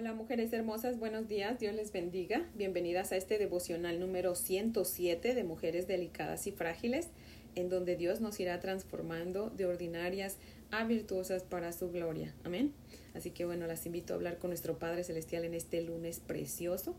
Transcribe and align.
Hola 0.00 0.14
mujeres 0.14 0.50
hermosas, 0.54 0.98
buenos 0.98 1.28
días, 1.28 1.58
Dios 1.58 1.74
les 1.74 1.92
bendiga. 1.92 2.48
Bienvenidas 2.54 3.12
a 3.12 3.18
este 3.18 3.36
devocional 3.36 4.00
número 4.00 4.34
107 4.34 5.34
de 5.34 5.44
Mujeres 5.44 5.86
Delicadas 5.86 6.46
y 6.46 6.52
Frágiles, 6.52 7.08
en 7.54 7.68
donde 7.68 7.96
Dios 7.96 8.22
nos 8.22 8.40
irá 8.40 8.60
transformando 8.60 9.50
de 9.50 9.66
ordinarias 9.66 10.38
a 10.70 10.84
virtuosas 10.84 11.42
para 11.42 11.72
su 11.72 11.90
gloria. 11.90 12.34
Amén. 12.44 12.72
Así 13.12 13.30
que 13.30 13.44
bueno, 13.44 13.66
las 13.66 13.84
invito 13.84 14.14
a 14.14 14.16
hablar 14.16 14.38
con 14.38 14.48
nuestro 14.48 14.78
Padre 14.78 15.04
Celestial 15.04 15.44
en 15.44 15.52
este 15.52 15.82
lunes 15.82 16.20
precioso, 16.20 16.96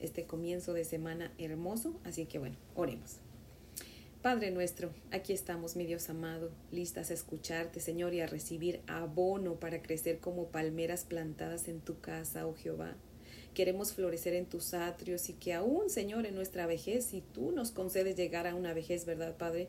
este 0.00 0.22
comienzo 0.22 0.72
de 0.72 0.84
semana 0.84 1.32
hermoso. 1.38 1.98
Así 2.04 2.26
que 2.26 2.38
bueno, 2.38 2.54
oremos. 2.76 3.18
Padre 4.26 4.50
nuestro, 4.50 4.90
aquí 5.12 5.32
estamos, 5.32 5.76
mi 5.76 5.86
Dios 5.86 6.10
amado, 6.10 6.50
listas 6.72 7.12
a 7.12 7.14
escucharte, 7.14 7.78
Señor, 7.78 8.12
y 8.12 8.22
a 8.22 8.26
recibir 8.26 8.80
abono 8.88 9.60
para 9.60 9.82
crecer 9.82 10.18
como 10.18 10.48
palmeras 10.48 11.04
plantadas 11.04 11.68
en 11.68 11.78
tu 11.78 12.00
casa, 12.00 12.44
oh 12.48 12.54
Jehová. 12.56 12.96
Queremos 13.54 13.92
florecer 13.92 14.34
en 14.34 14.46
tus 14.46 14.74
atrios 14.74 15.28
y 15.28 15.34
que 15.34 15.54
aún, 15.54 15.90
Señor, 15.90 16.26
en 16.26 16.34
nuestra 16.34 16.66
vejez, 16.66 17.04
si 17.04 17.20
tú 17.20 17.52
nos 17.52 17.70
concedes 17.70 18.16
llegar 18.16 18.48
a 18.48 18.56
una 18.56 18.74
vejez, 18.74 19.06
¿verdad, 19.06 19.36
Padre? 19.36 19.68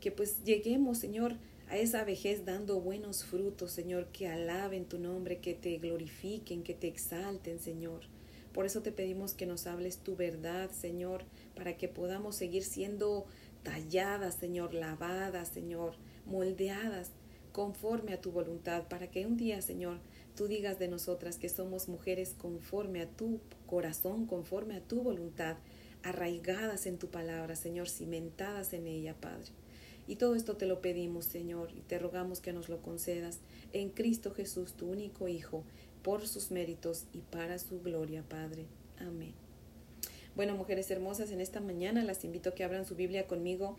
Que 0.00 0.12
pues 0.12 0.44
lleguemos, 0.44 0.98
Señor, 0.98 1.34
a 1.68 1.76
esa 1.76 2.04
vejez 2.04 2.44
dando 2.44 2.80
buenos 2.80 3.24
frutos, 3.24 3.72
Señor, 3.72 4.06
que 4.12 4.28
alaben 4.28 4.84
tu 4.84 5.00
nombre, 5.00 5.38
que 5.38 5.54
te 5.54 5.78
glorifiquen, 5.78 6.62
que 6.62 6.74
te 6.74 6.86
exalten, 6.86 7.58
Señor. 7.58 8.02
Por 8.56 8.64
eso 8.64 8.80
te 8.80 8.90
pedimos 8.90 9.34
que 9.34 9.44
nos 9.44 9.66
hables 9.66 9.98
tu 9.98 10.16
verdad, 10.16 10.70
Señor, 10.70 11.24
para 11.54 11.76
que 11.76 11.88
podamos 11.88 12.36
seguir 12.36 12.64
siendo 12.64 13.26
talladas, 13.66 14.36
Señor, 14.36 14.74
lavadas, 14.74 15.48
Señor, 15.48 15.94
moldeadas 16.24 17.10
conforme 17.50 18.12
a 18.12 18.20
tu 18.20 18.30
voluntad, 18.30 18.86
para 18.86 19.10
que 19.10 19.26
un 19.26 19.36
día, 19.36 19.60
Señor, 19.60 19.98
tú 20.36 20.46
digas 20.46 20.78
de 20.78 20.86
nosotras 20.86 21.36
que 21.36 21.48
somos 21.48 21.88
mujeres 21.88 22.36
conforme 22.38 23.00
a 23.00 23.08
tu 23.08 23.40
corazón, 23.66 24.26
conforme 24.26 24.76
a 24.76 24.80
tu 24.80 25.02
voluntad, 25.02 25.56
arraigadas 26.04 26.86
en 26.86 26.96
tu 26.96 27.08
palabra, 27.08 27.56
Señor, 27.56 27.88
cimentadas 27.88 28.72
en 28.72 28.86
ella, 28.86 29.16
Padre. 29.20 29.50
Y 30.06 30.14
todo 30.14 30.36
esto 30.36 30.56
te 30.56 30.66
lo 30.66 30.80
pedimos, 30.80 31.24
Señor, 31.24 31.72
y 31.72 31.80
te 31.80 31.98
rogamos 31.98 32.38
que 32.38 32.52
nos 32.52 32.68
lo 32.68 32.80
concedas 32.80 33.40
en 33.72 33.90
Cristo 33.90 34.32
Jesús, 34.32 34.74
tu 34.74 34.88
único 34.88 35.26
Hijo, 35.26 35.64
por 36.02 36.28
sus 36.28 36.52
méritos 36.52 37.06
y 37.12 37.22
para 37.22 37.58
su 37.58 37.80
gloria, 37.80 38.22
Padre. 38.22 38.66
Amén. 38.98 39.45
Bueno, 40.36 40.54
mujeres 40.54 40.90
hermosas, 40.90 41.30
en 41.30 41.40
esta 41.40 41.60
mañana 41.60 42.04
las 42.04 42.22
invito 42.22 42.50
a 42.50 42.54
que 42.54 42.62
abran 42.62 42.84
su 42.84 42.94
Biblia 42.94 43.26
conmigo 43.26 43.74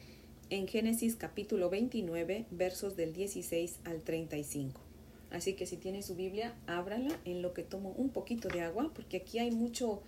en 0.49 0.67
Génesis 0.67 1.15
capítulo 1.15 1.69
29, 1.69 2.47
versos 2.49 2.95
del 2.95 3.13
16 3.13 3.79
al 3.83 4.01
35. 4.01 4.81
Así 5.29 5.53
que 5.53 5.67
si 5.67 5.77
tiene 5.77 6.01
su 6.01 6.15
Biblia, 6.15 6.55
ábrala 6.65 7.15
en 7.25 7.43
lo 7.43 7.53
que 7.53 7.61
tomo 7.61 7.91
un 7.91 8.09
poquito 8.09 8.47
de 8.47 8.61
agua, 8.61 8.91
porque 8.95 9.17
aquí 9.17 9.37
hay 9.37 9.51
mucho 9.51 10.01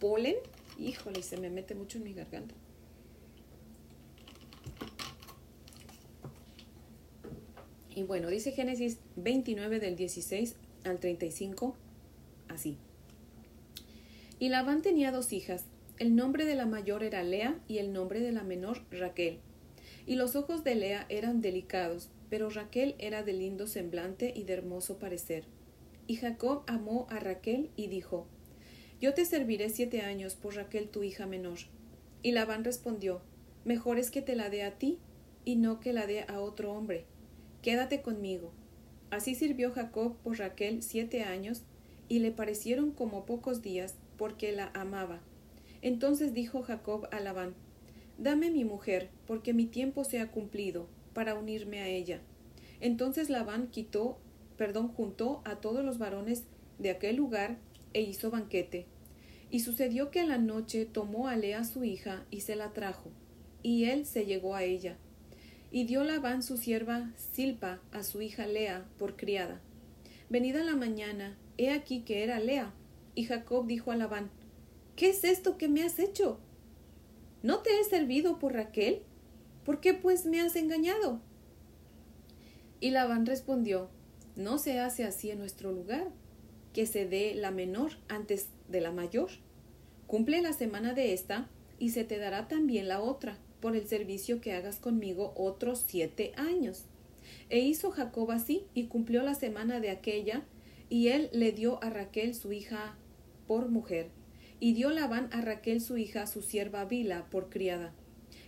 polen. 0.00 0.36
Híjole, 0.78 1.22
se 1.22 1.36
me 1.36 1.50
mete 1.50 1.74
mucho 1.74 1.98
en 1.98 2.04
mi 2.04 2.14
garganta. 2.14 2.54
Y 7.94 8.04
bueno, 8.04 8.28
dice 8.28 8.52
Génesis 8.52 8.96
29 9.16 9.80
del 9.80 9.96
16 9.96 10.56
al 10.84 10.98
35, 10.98 11.76
así. 12.48 12.78
Y 14.38 14.48
Labán 14.48 14.82
tenía 14.82 15.12
dos 15.12 15.32
hijas, 15.32 15.64
el 16.00 16.16
nombre 16.16 16.44
de 16.44 16.56
la 16.56 16.66
mayor 16.66 17.04
era 17.04 17.22
Lea 17.22 17.60
y 17.68 17.78
el 17.78 17.92
nombre 17.92 18.18
de 18.18 18.32
la 18.32 18.42
menor 18.42 18.82
Raquel. 18.90 19.38
Y 20.06 20.16
los 20.16 20.34
ojos 20.34 20.64
de 20.64 20.74
Lea 20.74 21.06
eran 21.08 21.40
delicados, 21.40 22.10
pero 22.28 22.50
Raquel 22.50 22.96
era 22.98 23.22
de 23.22 23.32
lindo 23.32 23.68
semblante 23.68 24.32
y 24.34 24.42
de 24.42 24.54
hermoso 24.54 24.98
parecer. 24.98 25.44
Y 26.08 26.16
Jacob 26.16 26.64
amó 26.66 27.06
a 27.10 27.20
Raquel 27.20 27.70
y 27.76 27.86
dijo, 27.86 28.26
Yo 29.00 29.14
te 29.14 29.24
serviré 29.24 29.70
siete 29.70 30.02
años 30.02 30.34
por 30.34 30.56
Raquel 30.56 30.88
tu 30.88 31.04
hija 31.04 31.26
menor. 31.26 31.58
Y 32.22 32.32
Labán 32.32 32.64
respondió, 32.64 33.22
Mejor 33.64 33.98
es 34.00 34.10
que 34.10 34.20
te 34.20 34.34
la 34.34 34.50
dé 34.50 34.64
a 34.64 34.76
ti 34.76 34.98
y 35.44 35.54
no 35.56 35.78
que 35.78 35.92
la 35.92 36.08
dé 36.08 36.24
a 36.26 36.40
otro 36.40 36.72
hombre. 36.72 37.04
Quédate 37.62 38.02
conmigo. 38.02 38.52
Así 39.10 39.36
sirvió 39.36 39.70
Jacob 39.70 40.16
por 40.24 40.38
Raquel 40.38 40.82
siete 40.82 41.22
años, 41.22 41.62
y 42.08 42.18
le 42.18 42.32
parecieron 42.32 42.90
como 42.90 43.24
pocos 43.24 43.62
días, 43.62 43.94
porque 44.18 44.52
la 44.52 44.70
amaba 44.74 45.22
entonces 45.84 46.32
dijo 46.32 46.62
Jacob 46.62 47.06
a 47.12 47.20
Labán, 47.20 47.54
Dame 48.16 48.50
mi 48.50 48.64
mujer, 48.64 49.10
porque 49.26 49.52
mi 49.52 49.66
tiempo 49.66 50.02
se 50.04 50.18
ha 50.18 50.30
cumplido, 50.30 50.88
para 51.12 51.34
unirme 51.34 51.80
a 51.80 51.88
ella. 51.88 52.22
Entonces 52.80 53.28
Labán 53.28 53.68
quitó, 53.68 54.18
perdón, 54.56 54.88
juntó 54.88 55.42
a 55.44 55.56
todos 55.56 55.84
los 55.84 55.98
varones 55.98 56.44
de 56.78 56.88
aquel 56.88 57.16
lugar 57.16 57.58
e 57.92 58.00
hizo 58.00 58.30
banquete. 58.30 58.86
Y 59.50 59.60
sucedió 59.60 60.10
que 60.10 60.20
a 60.20 60.26
la 60.26 60.38
noche 60.38 60.86
tomó 60.86 61.28
a 61.28 61.36
Lea 61.36 61.64
su 61.64 61.84
hija 61.84 62.24
y 62.30 62.40
se 62.40 62.56
la 62.56 62.72
trajo, 62.72 63.10
y 63.62 63.84
él 63.84 64.06
se 64.06 64.24
llegó 64.24 64.54
a 64.54 64.62
ella. 64.62 64.96
Y 65.70 65.84
dio 65.84 66.02
Labán 66.02 66.42
su 66.42 66.56
sierva 66.56 67.12
Silpa 67.16 67.80
a 67.92 68.04
su 68.04 68.22
hija 68.22 68.46
Lea 68.46 68.86
por 68.98 69.16
criada. 69.16 69.60
Venida 70.30 70.64
la 70.64 70.76
mañana, 70.76 71.36
he 71.58 71.72
aquí 71.72 72.00
que 72.00 72.24
era 72.24 72.40
Lea. 72.40 72.72
Y 73.14 73.24
Jacob 73.24 73.66
dijo 73.66 73.92
a 73.92 73.96
Labán, 73.96 74.30
¿Qué 74.96 75.10
es 75.10 75.24
esto 75.24 75.58
que 75.58 75.68
me 75.68 75.82
has 75.82 75.98
hecho? 75.98 76.38
¿No 77.42 77.58
te 77.60 77.80
he 77.80 77.84
servido 77.84 78.38
por 78.38 78.52
Raquel? 78.52 79.02
¿Por 79.64 79.80
qué 79.80 79.92
pues 79.92 80.24
me 80.24 80.40
has 80.40 80.54
engañado? 80.54 81.20
Y 82.78 82.90
Labán 82.90 83.26
respondió, 83.26 83.90
No 84.36 84.58
se 84.58 84.78
hace 84.78 85.04
así 85.04 85.30
en 85.30 85.40
nuestro 85.40 85.72
lugar, 85.72 86.12
que 86.72 86.86
se 86.86 87.06
dé 87.06 87.34
la 87.34 87.50
menor 87.50 87.92
antes 88.08 88.50
de 88.68 88.80
la 88.80 88.92
mayor. 88.92 89.30
Cumple 90.06 90.42
la 90.42 90.52
semana 90.52 90.94
de 90.94 91.12
esta, 91.12 91.48
y 91.80 91.90
se 91.90 92.04
te 92.04 92.18
dará 92.18 92.46
también 92.46 92.86
la 92.86 93.00
otra, 93.00 93.38
por 93.60 93.74
el 93.74 93.88
servicio 93.88 94.40
que 94.40 94.52
hagas 94.52 94.78
conmigo 94.78 95.32
otros 95.36 95.84
siete 95.88 96.32
años. 96.36 96.84
E 97.50 97.58
hizo 97.58 97.90
Jacob 97.90 98.30
así, 98.30 98.66
y 98.74 98.86
cumplió 98.86 99.22
la 99.22 99.34
semana 99.34 99.80
de 99.80 99.90
aquella, 99.90 100.44
y 100.88 101.08
él 101.08 101.30
le 101.32 101.50
dio 101.50 101.82
a 101.82 101.90
Raquel 101.90 102.34
su 102.34 102.52
hija 102.52 102.96
por 103.48 103.68
mujer, 103.70 104.10
y 104.64 104.72
dio 104.72 104.88
Labán 104.88 105.28
a 105.30 105.42
Raquel 105.42 105.82
su 105.82 105.98
hija, 105.98 106.26
su 106.26 106.40
sierva 106.40 106.86
Bila, 106.86 107.28
por 107.28 107.50
criada. 107.50 107.92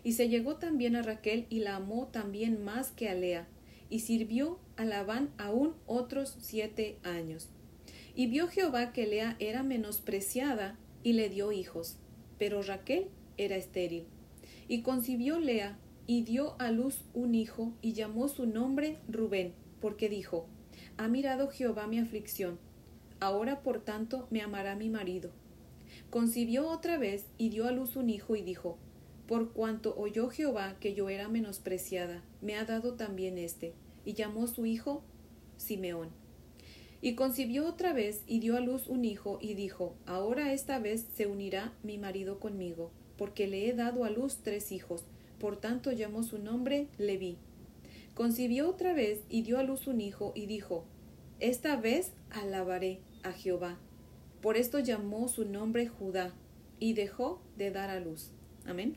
Y 0.03 0.15
se 0.15 0.31
llegó 0.31 0.57
también 0.57 0.97
a 0.97 1.03
Raquel 1.03 1.45
y 1.51 1.59
la 1.59 1.77
amó 1.77 2.07
también 2.07 2.65
más 2.65 2.91
que 2.91 3.11
a 3.11 3.15
Lea, 3.15 3.47
y 3.91 4.01
sirvió 4.01 4.59
a 4.79 4.87
Labán 4.87 5.29
aún 5.37 5.75
otros 5.85 6.39
siete 6.41 6.97
años. 7.03 7.51
Y 8.15 8.29
vio 8.29 8.49
Jehová 8.49 8.95
que 8.95 9.07
Lea 9.07 9.37
era 9.41 9.63
menospreciada, 9.63 10.79
y 11.03 11.13
le 11.13 11.29
dio 11.29 11.53
hijos, 11.53 11.99
pero 12.39 12.63
Raquel 12.63 13.09
era 13.37 13.57
estéril. 13.57 14.07
Y 14.69 14.81
concibió 14.81 15.39
Lea, 15.39 15.77
y 16.07 16.23
dio 16.23 16.57
a 16.59 16.71
luz 16.71 17.05
un 17.13 17.35
hijo, 17.35 17.75
y 17.83 17.93
llamó 17.93 18.29
su 18.29 18.47
nombre 18.47 18.97
Rubén, 19.07 19.53
porque 19.83 20.09
dijo, 20.09 20.49
Ha 20.97 21.09
mirado 21.09 21.49
Jehová 21.49 21.87
mi 21.87 21.99
aflicción, 21.99 22.59
ahora 23.21 23.63
por 23.63 23.85
tanto 23.85 24.29
me 24.31 24.41
amará 24.41 24.77
mi 24.77 24.89
marido 24.89 25.31
concibió 26.11 26.69
otra 26.69 26.99
vez 26.99 27.27
y 27.37 27.49
dio 27.49 27.67
a 27.67 27.73
luz 27.73 27.97
un 27.97 28.11
hijo 28.11 28.37
y 28.37 28.43
dijo, 28.43 28.79
Por 29.27 29.53
cuanto 29.53 29.95
oyó 29.97 30.29
Jehová 30.29 30.77
que 30.81 30.95
yo 30.95 31.09
era 31.09 31.29
menospreciada, 31.29 32.23
me 32.41 32.57
ha 32.57 32.65
dado 32.65 32.95
también 32.95 33.39
éste, 33.39 33.75
y 34.05 34.15
llamó 34.15 34.47
su 34.47 34.67
hijo 34.67 35.03
Simeón. 35.57 36.11
Y 37.03 37.15
concibió 37.15 37.67
otra 37.67 37.93
vez 37.93 38.23
y 38.27 38.41
dio 38.41 38.57
a 38.57 38.61
luz 38.61 38.87
un 38.89 39.05
hijo 39.05 39.39
y 39.41 39.55
dijo, 39.55 39.95
Ahora 40.07 40.53
esta 40.53 40.79
vez 40.79 41.07
se 41.15 41.27
unirá 41.27 41.73
mi 41.83 41.99
marido 41.99 42.41
conmigo, 42.41 42.91
porque 43.19 43.47
le 43.47 43.69
he 43.69 43.73
dado 43.75 44.05
a 44.05 44.11
luz 44.11 44.39
tres 44.43 44.73
hijos, 44.73 45.05
por 45.39 45.61
tanto 45.61 45.93
llamó 45.93 46.23
su 46.23 46.39
nombre 46.39 46.89
Leví. 46.99 47.37
Concibió 48.15 48.71
otra 48.71 48.95
vez 48.95 49.21
y 49.29 49.43
dio 49.43 49.59
a 49.59 49.63
luz 49.63 49.87
un 49.87 50.01
hijo 50.01 50.33
y 50.35 50.47
dijo, 50.47 50.87
Esta 51.41 51.77
vez 51.77 52.13
alabaré 52.31 53.01
a 53.23 53.33
Jehová 53.33 53.79
por 54.47 54.57
esto 54.57 54.79
llamó 54.79 55.27
su 55.27 55.45
nombre 55.45 55.89
Judá 55.89 56.33
y 56.79 56.93
dejó 56.93 57.43
de 57.57 57.73
dar 57.73 57.91
a 57.91 57.99
luz. 57.99 58.31
Amén. 58.65 58.95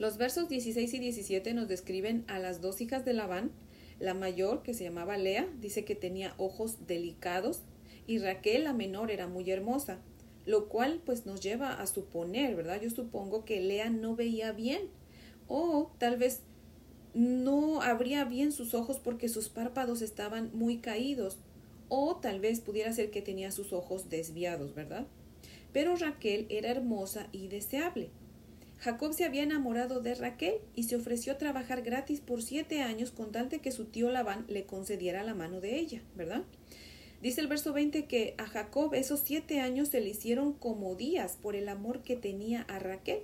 Los 0.00 0.16
versos 0.16 0.48
16 0.48 0.94
y 0.94 0.98
17 0.98 1.54
nos 1.54 1.68
describen 1.68 2.24
a 2.26 2.40
las 2.40 2.60
dos 2.60 2.80
hijas 2.80 3.04
de 3.04 3.12
Labán. 3.12 3.52
La 4.00 4.12
mayor, 4.12 4.64
que 4.64 4.74
se 4.74 4.82
llamaba 4.82 5.18
Lea, 5.18 5.48
dice 5.60 5.84
que 5.84 5.94
tenía 5.94 6.34
ojos 6.36 6.88
delicados 6.88 7.60
y 8.08 8.18
Raquel, 8.18 8.64
la 8.64 8.72
menor, 8.72 9.12
era 9.12 9.28
muy 9.28 9.48
hermosa, 9.48 10.00
lo 10.46 10.68
cual 10.68 11.00
pues 11.06 11.24
nos 11.24 11.40
lleva 11.40 11.80
a 11.80 11.86
suponer, 11.86 12.56
¿verdad? 12.56 12.80
Yo 12.82 12.90
supongo 12.90 13.44
que 13.44 13.60
Lea 13.60 13.88
no 13.88 14.16
veía 14.16 14.50
bien 14.50 14.80
o 15.46 15.92
tal 15.98 16.16
vez 16.16 16.40
no 17.14 17.82
abría 17.82 18.24
bien 18.24 18.50
sus 18.50 18.74
ojos 18.74 18.98
porque 18.98 19.28
sus 19.28 19.48
párpados 19.48 20.02
estaban 20.02 20.50
muy 20.54 20.78
caídos 20.78 21.38
o 21.94 22.16
tal 22.16 22.40
vez 22.40 22.60
pudiera 22.60 22.90
ser 22.94 23.10
que 23.10 23.20
tenía 23.20 23.52
sus 23.52 23.74
ojos 23.74 24.08
desviados, 24.08 24.74
¿verdad? 24.74 25.06
Pero 25.74 25.94
Raquel 25.94 26.46
era 26.48 26.70
hermosa 26.70 27.28
y 27.32 27.48
deseable. 27.48 28.08
Jacob 28.78 29.12
se 29.12 29.26
había 29.26 29.42
enamorado 29.42 30.00
de 30.00 30.14
Raquel 30.14 30.54
y 30.74 30.84
se 30.84 30.96
ofreció 30.96 31.34
a 31.34 31.38
trabajar 31.38 31.82
gratis 31.82 32.22
por 32.22 32.42
siete 32.42 32.80
años 32.80 33.10
con 33.10 33.30
tal 33.30 33.50
de 33.50 33.58
que 33.58 33.72
su 33.72 33.84
tío 33.84 34.08
Labán 34.08 34.46
le 34.48 34.64
concediera 34.64 35.22
la 35.22 35.34
mano 35.34 35.60
de 35.60 35.78
ella, 35.78 36.00
¿verdad? 36.16 36.44
Dice 37.20 37.42
el 37.42 37.46
verso 37.46 37.74
20 37.74 38.06
que 38.06 38.36
a 38.38 38.46
Jacob 38.46 38.94
esos 38.94 39.20
siete 39.20 39.60
años 39.60 39.88
se 39.88 40.00
le 40.00 40.08
hicieron 40.08 40.54
como 40.54 40.94
días 40.94 41.36
por 41.42 41.56
el 41.56 41.68
amor 41.68 42.00
que 42.00 42.16
tenía 42.16 42.62
a 42.62 42.78
Raquel. 42.78 43.20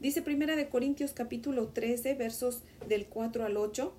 Dice 0.00 0.22
Primera 0.22 0.56
de 0.56 0.68
Corintios 0.68 1.12
capítulo 1.12 1.68
13 1.68 2.14
versos 2.14 2.64
del 2.88 3.06
4 3.06 3.44
al 3.44 3.56
8, 3.56 3.94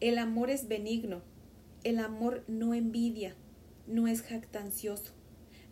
el 0.00 0.18
amor 0.18 0.50
es 0.50 0.68
benigno, 0.68 1.22
el 1.84 2.00
amor 2.00 2.44
no 2.48 2.74
envidia, 2.74 3.36
no 3.86 4.08
es 4.08 4.22
jactancioso, 4.22 5.12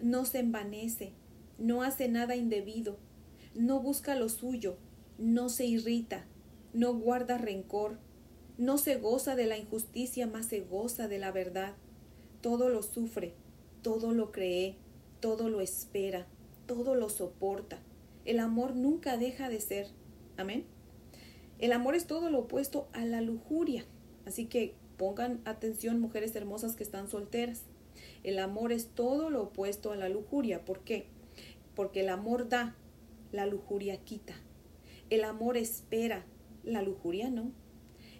no 0.01 0.25
se 0.25 0.39
envanece, 0.39 1.13
no 1.59 1.83
hace 1.83 2.09
nada 2.09 2.37
indebido, 2.37 2.99
no 3.55 3.81
busca 3.81 4.15
lo 4.15 4.29
suyo, 4.29 4.77
no 5.19 5.49
se 5.49 5.67
irrita, 5.67 6.27
no 6.73 6.95
guarda 6.95 7.39
rencor, 7.39 7.99
no 8.57 8.79
se 8.79 8.97
goza 8.97 9.35
de 9.35 9.47
la 9.47 9.59
injusticia, 9.59 10.27
más 10.27 10.47
se 10.47 10.61
goza 10.61 11.09
de 11.09 11.19
la 11.19 11.33
verdad 11.33 11.75
todo 12.43 12.69
lo 12.69 12.83
sufre, 12.83 13.35
todo 13.83 14.13
lo 14.13 14.33
cree, 14.33 14.77
todo 15.21 15.49
lo 15.49 15.61
espera, 15.61 16.27
todo 16.67 16.95
lo 16.95 17.09
soporta. 17.09 17.79
El 18.25 18.41
amor 18.41 18.75
nunca 18.75 19.17
deja 19.17 19.49
de 19.49 19.61
ser. 19.61 19.87
Amén. 20.37 20.67
El 21.59 21.73
amor 21.73 21.95
es 21.95 22.07
todo 22.07 22.29
lo 22.31 22.41
opuesto 22.41 22.89
a 22.93 23.05
la 23.05 23.21
lujuria. 23.21 23.85
Así 24.27 24.47
que 24.47 24.75
pongan 25.03 25.41
atención 25.47 26.01
mujeres 26.01 26.37
hermosas 26.37 26.77
que 26.77 26.85
están 26.85 27.09
solteras. 27.09 27.65
El 28.23 28.39
amor 28.39 28.71
es 28.71 28.87
todo 28.87 29.31
lo 29.31 29.43
opuesto 29.43 29.91
a 29.91 29.97
la 29.97 30.09
lujuria. 30.09 30.65
¿Por 30.65 30.85
qué? 30.85 31.07
Porque 31.75 32.03
el 32.03 32.09
amor 32.09 32.49
da, 32.49 32.77
la 33.33 33.47
lujuria 33.47 33.97
quita. 33.97 34.35
El 35.11 35.25
amor 35.25 35.57
espera, 35.57 36.25
la 36.63 36.83
lujuria 36.83 37.31
no. 37.31 37.51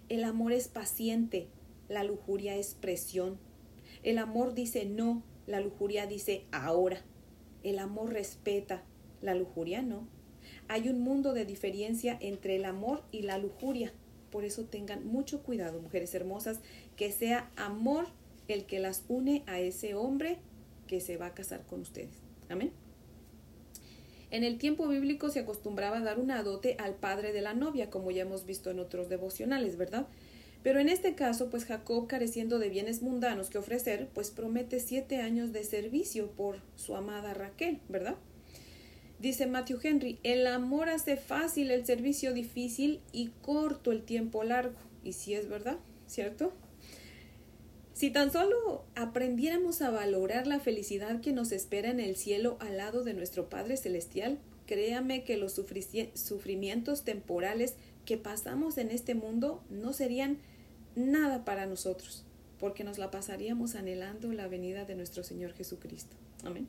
El 0.09 0.25
amor 0.25 0.51
es 0.51 0.67
paciente, 0.67 1.47
la 1.87 2.03
lujuria 2.03 2.57
es 2.57 2.73
presión. 2.73 3.37
El 4.03 4.17
amor 4.17 4.53
dice 4.53 4.83
no, 4.83 5.23
la 5.47 5.61
lujuria 5.61 6.05
dice 6.05 6.47
ahora. 6.51 7.01
El 7.63 7.79
amor 7.79 8.11
respeta, 8.11 8.83
la 9.21 9.35
lujuria 9.35 9.81
no. 9.83 10.05
Hay 10.67 10.89
un 10.89 10.99
mundo 10.99 11.31
de 11.31 11.45
diferencia 11.45 12.17
entre 12.19 12.57
el 12.57 12.65
amor 12.65 13.05
y 13.09 13.21
la 13.21 13.37
lujuria. 13.37 13.93
Por 14.33 14.45
eso 14.45 14.63
tengan 14.63 15.05
mucho 15.05 15.43
cuidado, 15.43 15.79
mujeres 15.79 16.15
hermosas, 16.15 16.59
que 16.97 17.11
sea 17.11 17.51
amor 17.55 18.07
el 18.47 18.65
que 18.65 18.79
las 18.79 19.03
une 19.07 19.43
a 19.45 19.59
ese 19.59 19.93
hombre 19.93 20.39
que 20.87 21.01
se 21.01 21.17
va 21.17 21.27
a 21.27 21.33
casar 21.35 21.61
con 21.67 21.81
ustedes. 21.81 22.15
Amén. 22.49 22.71
En 24.31 24.43
el 24.43 24.57
tiempo 24.57 24.87
bíblico 24.87 25.29
se 25.29 25.41
acostumbraba 25.41 25.97
a 25.97 26.03
dar 26.03 26.17
una 26.17 26.41
dote 26.41 26.75
al 26.79 26.95
padre 26.95 27.31
de 27.31 27.41
la 27.41 27.53
novia, 27.53 27.91
como 27.91 28.09
ya 28.09 28.23
hemos 28.23 28.47
visto 28.47 28.71
en 28.71 28.79
otros 28.79 29.07
devocionales, 29.07 29.77
¿verdad? 29.77 30.07
Pero 30.63 30.79
en 30.79 30.89
este 30.89 31.13
caso, 31.13 31.51
pues 31.51 31.65
Jacob, 31.65 32.07
careciendo 32.07 32.57
de 32.57 32.69
bienes 32.69 33.03
mundanos 33.03 33.51
que 33.51 33.59
ofrecer, 33.59 34.09
pues 34.15 34.31
promete 34.31 34.79
siete 34.79 35.17
años 35.17 35.53
de 35.53 35.63
servicio 35.63 36.31
por 36.31 36.57
su 36.75 36.95
amada 36.95 37.35
Raquel, 37.35 37.81
¿verdad? 37.87 38.15
Dice 39.23 39.47
Matthew 39.47 39.79
Henry, 39.81 40.19
el 40.23 40.45
amor 40.47 40.89
hace 40.89 41.15
fácil 41.15 41.71
el 41.71 41.85
servicio 41.85 42.33
difícil 42.33 42.99
y 43.13 43.29
corto 43.41 43.93
el 43.93 44.03
tiempo 44.03 44.43
largo. 44.43 44.75
Y 45.01 45.13
sí 45.13 45.33
es 45.33 45.47
verdad, 45.47 45.77
¿cierto? 46.07 46.51
Si 47.93 48.11
tan 48.11 48.33
solo 48.33 48.83
aprendiéramos 48.95 49.81
a 49.81 49.91
valorar 49.91 50.45
la 50.45 50.59
felicidad 50.59 51.21
que 51.21 51.31
nos 51.31 51.53
espera 51.53 51.89
en 51.89 52.01
el 52.01 52.17
cielo 52.17 52.57
al 52.59 52.75
lado 52.75 53.05
de 53.05 53.13
nuestro 53.13 53.47
Padre 53.49 53.77
Celestial, 53.77 54.39
créame 54.65 55.23
que 55.23 55.37
los 55.37 55.53
sufrimientos 55.53 57.05
temporales 57.05 57.75
que 58.03 58.17
pasamos 58.17 58.77
en 58.77 58.91
este 58.91 59.15
mundo 59.15 59.63
no 59.69 59.93
serían 59.93 60.37
nada 60.97 61.45
para 61.45 61.65
nosotros, 61.65 62.25
porque 62.59 62.83
nos 62.83 62.97
la 62.97 63.09
pasaríamos 63.09 63.75
anhelando 63.75 64.33
la 64.33 64.49
venida 64.49 64.83
de 64.83 64.95
nuestro 64.95 65.23
Señor 65.23 65.53
Jesucristo. 65.53 66.17
Amén. 66.43 66.67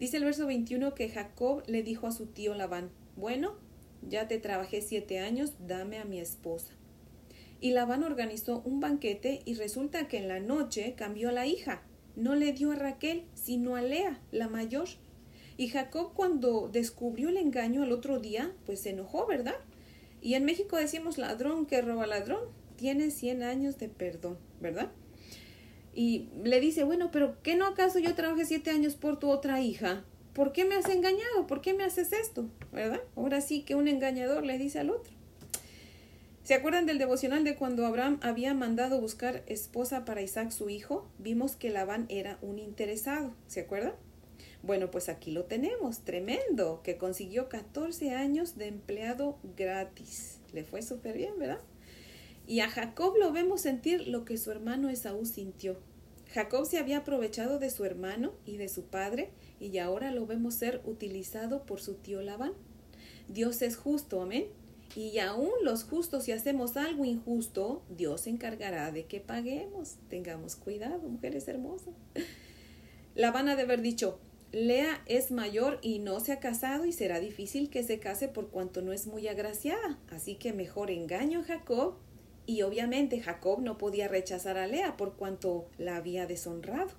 Dice 0.00 0.16
el 0.16 0.24
verso 0.24 0.46
21 0.46 0.94
que 0.94 1.10
Jacob 1.10 1.62
le 1.66 1.82
dijo 1.82 2.06
a 2.06 2.10
su 2.10 2.24
tío 2.24 2.54
Labán, 2.54 2.90
bueno, 3.16 3.56
ya 4.00 4.28
te 4.28 4.38
trabajé 4.38 4.80
siete 4.80 5.18
años, 5.18 5.52
dame 5.66 5.98
a 5.98 6.06
mi 6.06 6.18
esposa. 6.18 6.72
Y 7.60 7.72
Labán 7.72 8.02
organizó 8.02 8.62
un 8.64 8.80
banquete 8.80 9.42
y 9.44 9.56
resulta 9.56 10.08
que 10.08 10.16
en 10.16 10.28
la 10.28 10.40
noche 10.40 10.94
cambió 10.96 11.28
a 11.28 11.32
la 11.32 11.46
hija. 11.46 11.82
No 12.16 12.34
le 12.34 12.54
dio 12.54 12.72
a 12.72 12.76
Raquel, 12.76 13.24
sino 13.34 13.76
a 13.76 13.82
Lea, 13.82 14.22
la 14.32 14.48
mayor. 14.48 14.88
Y 15.58 15.68
Jacob 15.68 16.14
cuando 16.14 16.70
descubrió 16.72 17.28
el 17.28 17.36
engaño 17.36 17.82
al 17.82 17.92
otro 17.92 18.20
día, 18.20 18.54
pues 18.64 18.80
se 18.80 18.90
enojó, 18.90 19.26
¿verdad? 19.26 19.56
Y 20.22 20.32
en 20.32 20.46
México 20.46 20.78
decimos 20.78 21.18
ladrón 21.18 21.66
que 21.66 21.82
roba 21.82 22.06
ladrón 22.06 22.40
tiene 22.76 23.10
100 23.10 23.42
años 23.42 23.76
de 23.76 23.90
perdón, 23.90 24.38
¿verdad? 24.62 24.90
Y 25.94 26.28
le 26.44 26.60
dice, 26.60 26.84
bueno, 26.84 27.10
pero 27.10 27.36
¿qué 27.42 27.56
no 27.56 27.66
acaso 27.66 27.98
yo 27.98 28.14
trabajé 28.14 28.44
siete 28.44 28.70
años 28.70 28.94
por 28.94 29.18
tu 29.18 29.28
otra 29.30 29.60
hija? 29.60 30.04
¿Por 30.34 30.52
qué 30.52 30.64
me 30.64 30.76
has 30.76 30.88
engañado? 30.88 31.46
¿Por 31.46 31.60
qué 31.60 31.74
me 31.74 31.84
haces 31.84 32.12
esto? 32.12 32.48
¿Verdad? 32.72 33.00
Ahora 33.16 33.40
sí 33.40 33.62
que 33.62 33.74
un 33.74 33.88
engañador 33.88 34.44
le 34.44 34.58
dice 34.58 34.78
al 34.78 34.90
otro. 34.90 35.12
¿Se 36.44 36.54
acuerdan 36.54 36.86
del 36.86 36.98
devocional 36.98 37.44
de 37.44 37.54
cuando 37.54 37.86
Abraham 37.86 38.18
había 38.22 38.54
mandado 38.54 39.00
buscar 39.00 39.42
esposa 39.46 40.04
para 40.04 40.22
Isaac 40.22 40.50
su 40.50 40.68
hijo? 40.68 41.08
Vimos 41.18 41.54
que 41.54 41.70
Labán 41.70 42.06
era 42.08 42.38
un 42.42 42.58
interesado, 42.58 43.34
¿se 43.46 43.60
acuerdan? 43.60 43.92
Bueno, 44.62 44.90
pues 44.90 45.08
aquí 45.08 45.30
lo 45.30 45.44
tenemos, 45.44 46.00
tremendo, 46.00 46.80
que 46.82 46.96
consiguió 46.96 47.48
14 47.48 48.14
años 48.14 48.56
de 48.56 48.66
empleado 48.66 49.38
gratis. 49.56 50.40
Le 50.52 50.64
fue 50.64 50.82
súper 50.82 51.16
bien, 51.16 51.38
¿verdad? 51.38 51.60
Y 52.50 52.58
a 52.58 52.68
Jacob 52.68 53.14
lo 53.16 53.30
vemos 53.30 53.60
sentir 53.60 54.08
lo 54.08 54.24
que 54.24 54.36
su 54.36 54.50
hermano 54.50 54.88
Esaú 54.88 55.24
sintió. 55.24 55.76
Jacob 56.34 56.66
se 56.66 56.78
había 56.78 56.98
aprovechado 56.98 57.60
de 57.60 57.70
su 57.70 57.84
hermano 57.84 58.32
y 58.44 58.56
de 58.56 58.68
su 58.68 58.86
padre 58.86 59.30
y 59.60 59.78
ahora 59.78 60.10
lo 60.10 60.26
vemos 60.26 60.54
ser 60.54 60.82
utilizado 60.84 61.64
por 61.64 61.80
su 61.80 61.94
tío 61.94 62.22
Labán. 62.22 62.54
Dios 63.28 63.62
es 63.62 63.76
justo, 63.76 64.20
amén. 64.20 64.46
Y 64.96 65.20
aún 65.20 65.52
los 65.62 65.84
justos, 65.84 66.24
si 66.24 66.32
hacemos 66.32 66.76
algo 66.76 67.04
injusto, 67.04 67.84
Dios 67.88 68.22
se 68.22 68.30
encargará 68.30 68.90
de 68.90 69.04
que 69.04 69.20
paguemos. 69.20 69.94
Tengamos 70.08 70.56
cuidado, 70.56 71.08
mujeres 71.08 71.46
hermosas. 71.46 71.94
Labán 73.14 73.48
ha 73.48 73.54
de 73.54 73.62
haber 73.62 73.80
dicho, 73.80 74.18
Lea 74.50 75.04
es 75.06 75.30
mayor 75.30 75.78
y 75.82 76.00
no 76.00 76.18
se 76.18 76.32
ha 76.32 76.40
casado 76.40 76.84
y 76.84 76.92
será 76.92 77.20
difícil 77.20 77.70
que 77.70 77.84
se 77.84 78.00
case 78.00 78.26
por 78.26 78.48
cuanto 78.48 78.82
no 78.82 78.92
es 78.92 79.06
muy 79.06 79.28
agraciada. 79.28 80.00
Así 80.10 80.34
que 80.34 80.52
mejor 80.52 80.90
engaño 80.90 81.42
a 81.42 81.44
Jacob 81.44 81.94
y 82.50 82.62
obviamente 82.62 83.20
Jacob 83.20 83.60
no 83.60 83.78
podía 83.78 84.08
rechazar 84.08 84.58
a 84.58 84.66
Lea 84.66 84.96
por 84.96 85.14
cuanto 85.14 85.68
la 85.78 85.94
había 85.94 86.26
deshonrado. 86.26 86.90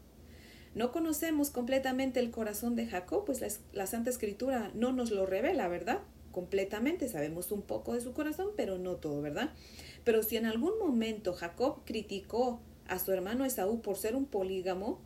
No 0.75 0.93
conocemos 0.93 1.49
completamente 1.49 2.21
el 2.21 2.31
corazón 2.31 2.77
de 2.77 2.87
Jacob, 2.87 3.25
pues 3.25 3.59
la, 3.73 3.85
Santa 3.85 4.09
Escritura 4.09 4.71
no 4.73 4.93
nos 4.93 5.11
lo 5.11 5.25
revela, 5.25 5.67
¿verdad? 5.67 5.99
Completamente, 6.31 7.09
sabemos 7.09 7.51
un 7.51 7.63
poco 7.63 7.95
de 7.95 7.99
su 7.99 8.13
corazón, 8.13 8.51
pero 8.55 8.77
no 8.77 8.95
todo, 8.95 9.21
¿verdad? 9.21 9.49
Pero 10.05 10.23
si 10.23 10.37
en 10.37 10.45
algún 10.45 10.79
momento 10.79 11.33
Jacob 11.33 11.81
criticó 11.83 12.61
a 12.87 12.97
su 12.97 13.11
hermano 13.11 13.43
Esaú 13.43 13.81
por 13.81 13.97
ser 13.97 14.15
un 14.15 14.27
polígamo, 14.27 15.01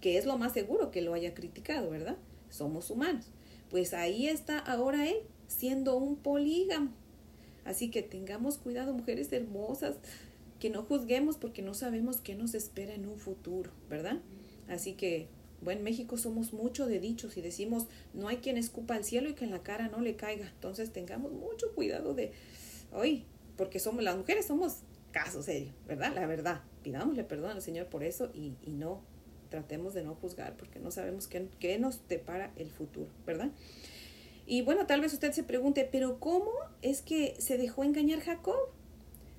que 0.00 0.16
es 0.16 0.24
lo 0.24 0.38
más 0.38 0.54
seguro 0.54 0.90
que 0.90 1.02
lo 1.02 1.12
haya 1.12 1.34
criticado, 1.34 1.90
¿verdad? 1.90 2.16
Somos 2.48 2.88
humanos. 2.88 3.26
Pues 3.68 3.92
ahí 3.92 4.26
está 4.26 4.58
ahora 4.58 5.06
él, 5.06 5.18
siendo 5.48 5.96
un 5.96 6.16
polígamo. 6.16 7.01
Así 7.64 7.90
que 7.90 8.02
tengamos 8.02 8.58
cuidado, 8.58 8.92
mujeres 8.92 9.32
hermosas, 9.32 9.96
que 10.58 10.70
no 10.70 10.82
juzguemos 10.82 11.36
porque 11.36 11.62
no 11.62 11.74
sabemos 11.74 12.20
qué 12.20 12.34
nos 12.34 12.54
espera 12.54 12.94
en 12.94 13.06
un 13.06 13.18
futuro, 13.18 13.70
¿verdad? 13.90 14.18
Así 14.68 14.94
que, 14.94 15.28
bueno, 15.60 15.80
en 15.80 15.84
México 15.84 16.16
somos 16.16 16.52
mucho 16.52 16.86
de 16.86 17.00
dichos 17.00 17.36
y 17.36 17.40
decimos, 17.40 17.86
no 18.14 18.28
hay 18.28 18.38
quien 18.38 18.56
escupa 18.56 18.94
al 18.94 19.04
cielo 19.04 19.28
y 19.28 19.34
que 19.34 19.44
en 19.44 19.50
la 19.50 19.62
cara 19.62 19.88
no 19.88 20.00
le 20.00 20.16
caiga. 20.16 20.48
Entonces 20.54 20.92
tengamos 20.92 21.32
mucho 21.32 21.72
cuidado 21.74 22.14
de, 22.14 22.32
hoy, 22.92 23.24
porque 23.56 23.78
somos 23.78 24.02
las 24.02 24.16
mujeres 24.16 24.46
somos 24.46 24.78
caso 25.10 25.42
serio, 25.42 25.72
¿verdad? 25.86 26.12
La 26.14 26.26
verdad. 26.26 26.62
Pidámosle 26.82 27.24
perdón 27.24 27.52
al 27.52 27.62
Señor 27.62 27.86
por 27.86 28.02
eso 28.02 28.30
y, 28.34 28.54
y 28.62 28.72
no 28.72 29.02
tratemos 29.50 29.94
de 29.94 30.02
no 30.02 30.14
juzgar 30.14 30.56
porque 30.56 30.78
no 30.78 30.90
sabemos 30.90 31.28
qué, 31.28 31.48
qué 31.60 31.78
nos 31.78 32.06
depara 32.08 32.52
el 32.56 32.70
futuro, 32.70 33.10
¿verdad? 33.26 33.50
Y 34.52 34.60
bueno, 34.60 34.84
tal 34.84 35.00
vez 35.00 35.14
usted 35.14 35.32
se 35.32 35.44
pregunte, 35.44 35.88
pero 35.90 36.20
¿cómo 36.20 36.50
es 36.82 37.00
que 37.00 37.34
se 37.38 37.56
dejó 37.56 37.84
engañar 37.84 38.20
Jacob? 38.20 38.58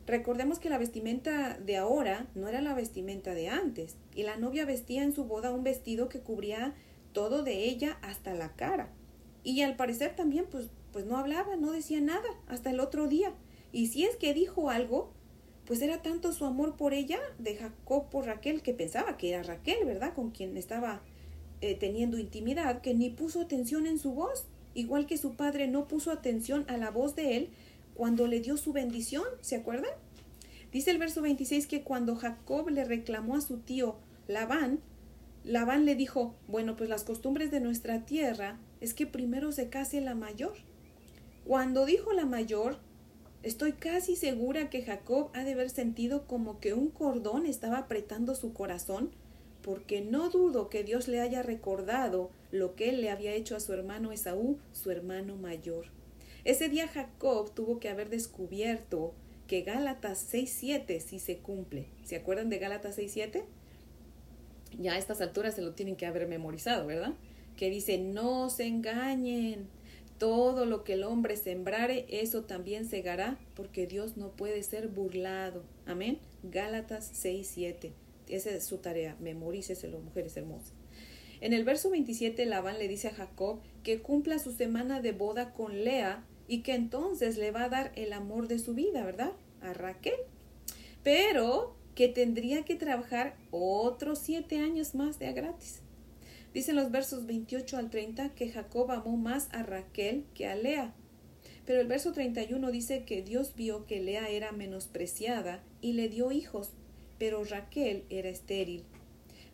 Recordemos 0.07 0.57
que 0.57 0.71
la 0.71 0.79
vestimenta 0.79 1.55
de 1.59 1.77
ahora 1.77 2.25
no 2.33 2.47
era 2.47 2.61
la 2.61 2.73
vestimenta 2.73 3.35
de 3.35 3.47
antes, 3.47 3.95
y 4.15 4.23
la 4.23 4.37
novia 4.37 4.65
vestía 4.65 5.03
en 5.03 5.13
su 5.13 5.25
boda 5.25 5.51
un 5.51 5.63
vestido 5.63 6.09
que 6.09 6.21
cubría 6.21 6.73
todo 7.11 7.43
de 7.43 7.65
ella 7.65 7.99
hasta 8.01 8.33
la 8.33 8.55
cara. 8.55 8.89
Y 9.43 9.61
al 9.61 9.75
parecer 9.75 10.15
también 10.15 10.47
pues, 10.49 10.71
pues 10.91 11.05
no 11.05 11.17
hablaba, 11.17 11.57
no 11.57 11.73
decía 11.73 12.01
nada 12.01 12.29
hasta 12.47 12.71
el 12.71 12.79
otro 12.79 13.07
día. 13.07 13.35
Y 13.71 13.89
si 13.89 14.05
es 14.05 14.15
que 14.15 14.33
dijo 14.33 14.71
algo, 14.71 15.13
pues 15.67 15.79
era 15.83 16.01
tanto 16.01 16.33
su 16.33 16.43
amor 16.43 16.75
por 16.75 16.95
ella, 16.95 17.19
de 17.37 17.55
Jacob 17.55 18.09
por 18.09 18.25
Raquel, 18.25 18.63
que 18.63 18.73
pensaba 18.73 19.15
que 19.17 19.29
era 19.29 19.43
Raquel, 19.43 19.85
¿verdad? 19.85 20.15
Con 20.15 20.31
quien 20.31 20.57
estaba 20.57 21.03
eh, 21.61 21.75
teniendo 21.75 22.17
intimidad, 22.17 22.81
que 22.81 22.95
ni 22.95 23.11
puso 23.11 23.41
atención 23.41 23.85
en 23.85 23.99
su 23.99 24.13
voz 24.13 24.47
igual 24.73 25.05
que 25.05 25.17
su 25.17 25.35
padre 25.35 25.67
no 25.67 25.87
puso 25.87 26.11
atención 26.11 26.65
a 26.67 26.77
la 26.77 26.91
voz 26.91 27.15
de 27.15 27.37
él 27.37 27.49
cuando 27.95 28.27
le 28.27 28.39
dio 28.39 28.57
su 28.57 28.73
bendición, 28.73 29.23
¿se 29.41 29.55
acuerdan? 29.55 29.91
Dice 30.71 30.91
el 30.91 30.97
verso 30.97 31.21
26 31.21 31.67
que 31.67 31.83
cuando 31.83 32.15
Jacob 32.15 32.69
le 32.69 32.83
reclamó 32.83 33.35
a 33.35 33.41
su 33.41 33.57
tío 33.59 33.95
Labán 34.27 34.79
Labán 35.43 35.83
le 35.83 35.95
dijo, 35.95 36.35
bueno, 36.47 36.77
pues 36.77 36.89
las 36.89 37.03
costumbres 37.03 37.51
de 37.51 37.59
nuestra 37.59 38.05
tierra 38.05 38.57
es 38.79 38.93
que 38.93 39.05
primero 39.05 39.51
se 39.51 39.67
case 39.67 39.99
la 39.99 40.15
mayor. 40.15 40.53
Cuando 41.45 41.85
dijo 41.85 42.13
la 42.13 42.25
mayor, 42.25 42.77
estoy 43.43 43.73
casi 43.73 44.15
segura 44.15 44.69
que 44.69 44.83
Jacob 44.83 45.31
ha 45.33 45.43
de 45.43 45.51
haber 45.51 45.69
sentido 45.69 46.27
como 46.27 46.61
que 46.61 46.73
un 46.73 46.89
cordón 46.89 47.45
estaba 47.45 47.77
apretando 47.79 48.35
su 48.35 48.53
corazón, 48.53 49.11
porque 49.63 50.01
no 50.01 50.29
dudo 50.29 50.69
que 50.69 50.83
Dios 50.83 51.07
le 51.07 51.21
haya 51.21 51.41
recordado 51.41 52.29
lo 52.51 52.75
que 52.75 52.89
él 52.89 53.01
le 53.01 53.09
había 53.09 53.33
hecho 53.33 53.55
a 53.55 53.59
su 53.59 53.73
hermano 53.73 54.11
Esaú, 54.11 54.59
su 54.73 54.91
hermano 54.91 55.35
mayor. 55.37 55.85
Ese 56.43 56.67
día 56.67 56.87
Jacob 56.87 57.53
tuvo 57.53 57.79
que 57.79 57.89
haber 57.89 58.09
descubierto 58.09 59.13
que 59.47 59.61
Gálatas 59.61 60.33
6.7 60.33 60.99
sí 60.99 61.19
se 61.19 61.37
cumple. 61.37 61.87
¿Se 62.03 62.17
acuerdan 62.17 62.49
de 62.49 62.59
Gálatas 62.59 62.97
6.7? 62.97 63.43
Ya 64.79 64.93
a 64.93 64.97
estas 64.97 65.21
alturas 65.21 65.55
se 65.55 65.61
lo 65.61 65.73
tienen 65.73 65.95
que 65.95 66.05
haber 66.05 66.27
memorizado, 66.27 66.85
¿verdad? 66.85 67.13
Que 67.55 67.69
dice, 67.69 67.97
no 67.97 68.49
se 68.49 68.65
engañen, 68.65 69.67
todo 70.17 70.65
lo 70.65 70.83
que 70.83 70.93
el 70.93 71.03
hombre 71.03 71.37
sembrare, 71.37 72.05
eso 72.09 72.43
también 72.43 72.85
segará, 72.85 73.37
porque 73.55 73.87
Dios 73.87 74.17
no 74.17 74.29
puede 74.29 74.63
ser 74.63 74.87
burlado. 74.87 75.63
Amén. 75.85 76.19
Gálatas 76.43 77.11
6.7. 77.23 77.91
Esa 78.29 78.51
es 78.51 78.65
su 78.65 78.77
tarea, 78.77 79.15
memoríceselo, 79.19 79.99
mujeres 79.99 80.35
hermosas. 80.37 80.73
En 81.41 81.53
el 81.53 81.65
verso 81.65 81.89
27, 81.89 82.45
Labán 82.45 82.79
le 82.79 82.87
dice 82.87 83.09
a 83.09 83.13
Jacob 83.13 83.59
que 83.83 84.01
cumpla 84.01 84.39
su 84.39 84.53
semana 84.53 85.01
de 85.01 85.11
boda 85.11 85.53
con 85.53 85.83
Lea 85.83 86.25
y 86.47 86.61
que 86.61 86.73
entonces 86.73 87.37
le 87.37 87.51
va 87.51 87.65
a 87.65 87.69
dar 87.69 87.91
el 87.95 88.13
amor 88.13 88.47
de 88.47 88.59
su 88.59 88.73
vida, 88.73 89.03
¿verdad? 89.03 89.33
A 89.61 89.73
Raquel. 89.73 90.15
Pero 91.03 91.75
que 91.95 92.07
tendría 92.07 92.63
que 92.63 92.75
trabajar 92.75 93.35
otros 93.51 94.19
siete 94.19 94.59
años 94.59 94.95
más 94.95 95.19
de 95.19 95.27
a 95.27 95.33
gratis. 95.33 95.81
Dicen 96.53 96.75
los 96.75 96.91
versos 96.91 97.25
28 97.25 97.77
al 97.77 97.89
30 97.89 98.29
que 98.35 98.49
Jacob 98.49 98.91
amó 98.91 99.17
más 99.17 99.49
a 99.51 99.63
Raquel 99.63 100.25
que 100.33 100.47
a 100.47 100.55
Lea. 100.55 100.93
Pero 101.65 101.81
el 101.81 101.87
verso 101.87 102.11
31 102.11 102.71
dice 102.71 103.03
que 103.05 103.21
Dios 103.21 103.53
vio 103.55 103.85
que 103.85 104.01
Lea 104.01 104.29
era 104.29 104.51
menospreciada 104.51 105.63
y 105.81 105.93
le 105.93 106.09
dio 106.09 106.31
hijos, 106.31 106.71
pero 107.17 107.43
Raquel 107.43 108.03
era 108.09 108.29
estéril. 108.29 108.83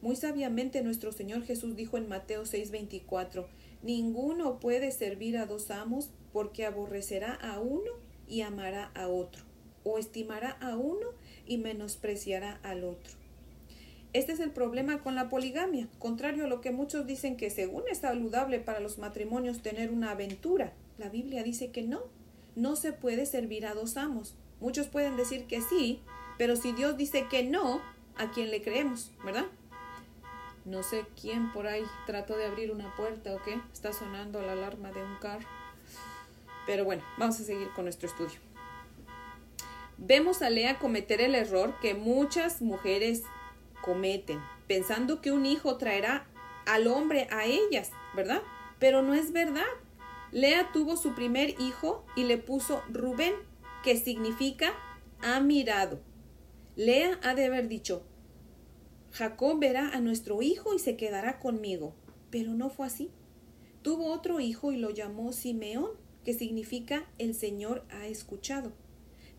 Muy 0.01 0.16
sabiamente 0.16 0.82
nuestro 0.82 1.12
Señor 1.12 1.44
Jesús 1.44 1.75
dijo 1.75 1.98
en 1.98 2.08
Mateo 2.08 2.44
6:24, 2.44 3.48
Ninguno 3.82 4.60
puede 4.60 4.92
servir 4.92 5.38
a 5.38 5.46
dos 5.46 5.72
amos 5.72 6.10
porque 6.32 6.66
aborrecerá 6.66 7.34
a 7.34 7.60
uno 7.60 7.92
y 8.28 8.42
amará 8.42 8.92
a 8.94 9.08
otro, 9.08 9.44
o 9.84 9.98
estimará 9.98 10.51
a 10.62 10.78
uno 10.78 11.08
y 11.46 11.58
menospreciará 11.58 12.60
al 12.63 12.84
otro. 12.84 13.13
Este 14.12 14.32
es 14.32 14.39
el 14.39 14.51
problema 14.51 15.04
con 15.04 15.16
la 15.16 15.30
poligamia, 15.30 15.88
contrario 16.00 16.46
a 16.46 16.48
lo 16.48 16.62
que 16.62 16.72
muchos 16.72 17.06
dicen 17.06 17.38
que 17.38 17.51
según 17.51 17.84
es 17.92 18.00
saludable 18.00 18.60
para 18.60 18.80
los 18.80 18.98
matrimonios 18.98 19.62
tener 19.62 19.92
una 19.92 20.12
aventura. 20.12 20.74
La 20.98 21.10
Biblia 21.10 21.44
dice 21.44 21.70
que 21.70 21.84
no, 21.84 22.01
no 22.56 22.75
se 22.75 22.92
puede 22.92 23.25
servir 23.28 23.68
a 23.68 23.75
dos 23.75 23.98
amos. 23.98 24.36
Muchos 24.60 24.88
pueden 24.88 25.16
decir 25.16 25.46
que 25.46 25.62
sí, 25.62 26.01
pero 26.39 26.55
si 26.55 26.72
Dios 26.72 26.96
dice 26.96 27.27
que 27.29 27.43
no, 27.43 27.81
¿a 28.17 28.31
quién 28.31 28.50
le 28.50 28.62
creemos? 28.62 29.12
¿Verdad? 29.25 29.46
No 30.63 30.84
sé 30.84 31.05
quién 31.19 31.51
por 31.51 31.67
ahí 31.67 31.84
trató 32.05 32.38
de 32.38 32.46
abrir 32.46 32.72
una 32.72 32.96
puerta 32.96 33.36
o 33.36 33.43
qué. 33.43 33.60
Está 33.74 33.91
sonando 33.91 34.41
la 34.41 34.53
alarma 34.53 34.89
de 34.93 35.03
un 35.03 35.17
carro. 35.17 35.46
Pero 36.65 36.86
bueno, 36.86 37.03
vamos 37.17 37.41
a 37.41 37.43
seguir 37.43 37.67
con 37.75 37.84
nuestro 37.84 38.08
estudio. 38.08 38.39
Vemos 39.98 40.41
a 40.41 40.50
Lea 40.50 40.79
cometer 40.79 41.19
el 41.19 41.36
error 41.36 41.77
que 41.81 41.93
muchas 41.93 42.62
mujeres 42.62 43.24
cometen, 43.81 44.39
pensando 44.65 45.19
que 45.19 45.34
un 45.34 45.46
hijo 45.46 45.75
traerá 45.75 46.25
al 46.65 46.88
hombre 46.88 47.27
a 47.31 47.43
ellas, 47.43 47.91
¿verdad? 48.15 48.41
Pero 48.79 49.01
no 49.01 49.13
es 49.13 49.34
verdad. 49.34 49.67
Lea 50.31 50.72
tuvo 50.72 50.96
su 50.96 51.15
primer 51.15 51.60
hijo 51.60 52.05
y 52.15 52.24
le 52.24 52.38
puso 52.38 52.81
Rubén, 52.88 53.34
que 53.84 53.98
significa 53.98 54.72
ha 55.22 55.41
mirado. 55.41 56.00
Lea 56.79 57.19
ha 57.24 57.36
de 57.36 57.43
haber 57.43 57.67
dicho, 57.67 58.03
Jacob 59.12 59.59
verá 59.59 59.89
a 59.89 60.00
nuestro 60.00 60.41
hijo 60.41 60.74
y 60.74 60.79
se 60.79 60.95
quedará 60.95 61.38
conmigo. 61.38 61.93
Pero 62.29 62.53
no 62.53 62.69
fue 62.69 62.88
así. 62.88 63.12
Tuvo 63.81 64.13
otro 64.13 64.39
hijo 64.39 64.71
y 64.71 64.77
lo 64.77 64.89
llamó 64.89 65.33
Simeón, 65.33 65.89
que 66.24 66.33
significa 66.33 67.05
el 67.17 67.36
Señor 67.36 67.83
ha 67.89 68.07
escuchado. 68.07 68.71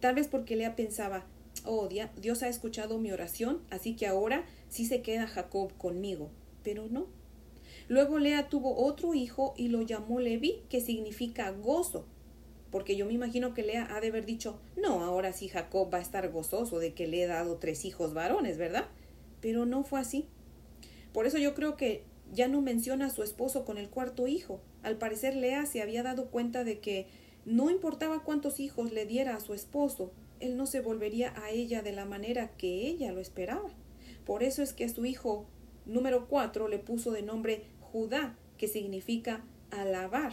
Tal 0.01 0.17
vez 0.17 0.29
porque 0.29 0.55
Lea 0.55 0.77
pensaba, 0.77 1.25
oh, 1.65 1.89
Dios 2.21 2.43
ha 2.43 2.49
escuchado 2.51 2.99
mi 2.99 3.11
oración, 3.11 3.63
así 3.71 3.97
que 3.97 4.07
ahora 4.07 4.45
sí 4.69 4.85
se 4.85 5.01
queda 5.01 5.27
Jacob 5.27 5.75
conmigo. 5.79 6.31
Pero 6.63 6.89
no. 6.91 7.07
Luego 7.89 8.19
Lea 8.19 8.51
tuvo 8.51 8.77
otro 8.85 9.15
hijo 9.15 9.55
y 9.57 9.69
lo 9.69 9.81
llamó 9.81 10.21
Leví, 10.21 10.61
que 10.69 10.83
significa 10.83 11.51
gozo. 11.53 12.05
Porque 12.71 12.97
yo 12.97 13.07
me 13.07 13.13
imagino 13.13 13.55
que 13.55 13.63
Lea 13.63 13.89
ha 13.91 14.01
de 14.01 14.09
haber 14.09 14.27
dicho, 14.27 14.61
no, 14.77 15.03
ahora 15.03 15.33
sí 15.33 15.49
Jacob 15.49 15.93
va 15.93 15.99
a 15.99 16.03
estar 16.03 16.31
gozoso 16.31 16.79
de 16.79 16.95
que 16.95 17.09
le 17.09 17.23
he 17.23 17.27
dado 17.27 17.57
tres 17.57 17.85
hijos 17.85 18.15
varones, 18.15 18.59
¿verdad? 18.59 18.87
Pero 19.41 19.67
no 19.67 19.83
fue 19.83 20.01
así. 20.01 20.27
Por 21.13 21.27
eso 21.27 21.39
yo 21.39 21.55
creo 21.55 21.77
que 21.77 22.05
ya 22.33 22.47
no 22.49 22.61
menciona 22.61 23.07
a 23.07 23.11
su 23.11 23.23
esposo 23.23 23.65
con 23.65 23.79
el 23.79 23.89
cuarto 23.89 24.29
hijo. 24.29 24.61
Al 24.83 24.97
parecer 24.97 25.35
Lea 25.35 25.67
se 25.67 25.83
había 25.83 26.03
dado 26.03 26.31
cuenta 26.31 26.63
de 26.65 26.79
que 26.79 27.07
no 27.45 27.71
importaba 27.71 28.23
cuántos 28.23 28.61
hijos 28.61 28.93
le 28.93 29.07
diera 29.07 29.35
a 29.35 29.41
su 29.41 29.55
esposo, 29.55 30.13
él 30.39 30.57
no 30.57 30.67
se 30.67 30.81
volvería 30.81 31.35
a 31.43 31.51
ella 31.51 31.83
de 31.83 31.93
la 31.93 32.05
manera 32.05 32.51
que 32.57 32.87
ella 32.87 33.13
lo 33.13 33.21
esperaba. 33.21 33.71
Por 34.25 34.43
eso 34.43 34.63
es 34.63 34.73
que 34.73 34.89
su 34.89 35.05
hijo 35.05 35.47
número 35.87 36.29
cuatro 36.29 36.69
le 36.69 36.79
puso 36.79 37.11
de 37.11 37.23
nombre 37.23 37.65
Judá, 37.81 38.37
que 38.59 38.69
significa 38.69 39.45
alabar. 39.71 40.33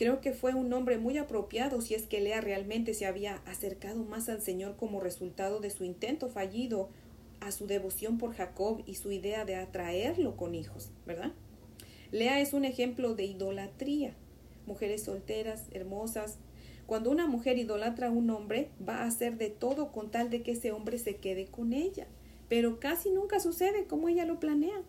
Creo 0.00 0.22
que 0.22 0.32
fue 0.32 0.54
un 0.54 0.70
nombre 0.70 0.96
muy 0.96 1.18
apropiado 1.18 1.82
si 1.82 1.92
es 1.92 2.06
que 2.06 2.22
Lea 2.22 2.40
realmente 2.40 2.94
se 2.94 3.04
había 3.04 3.42
acercado 3.44 4.02
más 4.02 4.30
al 4.30 4.40
Señor 4.40 4.76
como 4.76 4.98
resultado 4.98 5.60
de 5.60 5.68
su 5.68 5.84
intento 5.84 6.30
fallido 6.30 6.88
a 7.40 7.52
su 7.52 7.66
devoción 7.66 8.16
por 8.16 8.32
Jacob 8.32 8.82
y 8.86 8.94
su 8.94 9.12
idea 9.12 9.44
de 9.44 9.56
atraerlo 9.56 10.38
con 10.38 10.54
hijos, 10.54 10.88
¿verdad? 11.04 11.32
Lea 12.12 12.40
es 12.40 12.54
un 12.54 12.64
ejemplo 12.64 13.14
de 13.14 13.24
idolatría. 13.24 14.14
Mujeres 14.64 15.02
solteras, 15.02 15.66
hermosas. 15.70 16.38
Cuando 16.86 17.10
una 17.10 17.26
mujer 17.26 17.58
idolatra 17.58 18.06
a 18.06 18.10
un 18.10 18.30
hombre, 18.30 18.70
va 18.82 19.02
a 19.02 19.06
hacer 19.06 19.36
de 19.36 19.50
todo 19.50 19.92
con 19.92 20.10
tal 20.10 20.30
de 20.30 20.40
que 20.40 20.52
ese 20.52 20.72
hombre 20.72 20.96
se 20.96 21.16
quede 21.16 21.44
con 21.44 21.74
ella. 21.74 22.06
Pero 22.48 22.80
casi 22.80 23.10
nunca 23.10 23.38
sucede 23.38 23.84
como 23.84 24.08
ella 24.08 24.24
lo 24.24 24.40
planea. 24.40 24.82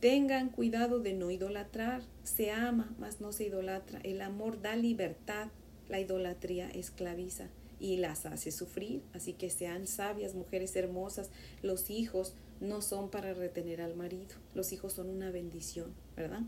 Tengan 0.00 0.48
cuidado 0.48 1.00
de 1.00 1.12
no 1.12 1.30
idolatrar. 1.30 2.02
Se 2.24 2.50
ama, 2.50 2.94
mas 2.98 3.20
no 3.20 3.32
se 3.32 3.44
idolatra. 3.44 4.00
El 4.02 4.22
amor 4.22 4.62
da 4.62 4.74
libertad. 4.74 5.48
La 5.88 6.00
idolatría 6.00 6.70
esclaviza 6.70 7.48
y 7.78 7.96
las 7.96 8.24
hace 8.26 8.50
sufrir. 8.50 9.02
Así 9.12 9.34
que 9.34 9.50
sean 9.50 9.86
sabias, 9.86 10.34
mujeres 10.34 10.74
hermosas. 10.76 11.30
Los 11.62 11.90
hijos 11.90 12.34
no 12.60 12.82
son 12.82 13.10
para 13.10 13.34
retener 13.34 13.80
al 13.80 13.94
marido. 13.94 14.36
Los 14.54 14.72
hijos 14.72 14.92
son 14.92 15.08
una 15.08 15.30
bendición, 15.30 15.92
¿verdad? 16.16 16.42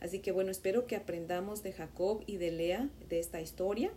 Así 0.00 0.18
que 0.18 0.32
bueno, 0.32 0.50
espero 0.50 0.86
que 0.86 0.96
aprendamos 0.96 1.62
de 1.62 1.72
Jacob 1.72 2.22
y 2.26 2.36
de 2.36 2.50
Lea, 2.50 2.90
de 3.08 3.20
esta 3.20 3.40
historia, 3.40 3.90